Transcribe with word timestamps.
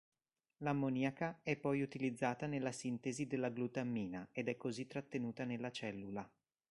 L'ammoniaca 0.63 1.41
è 1.43 1.55
poi 1.57 1.83
utilizzata 1.83 2.47
nella 2.47 2.71
sintesi 2.71 3.27
della 3.27 3.49
glutammina 3.51 4.29
ed 4.31 4.47
è 4.47 4.57
così 4.57 4.87
trattenuta 4.87 5.43
nella 5.45 5.69
cellula. 5.69 6.27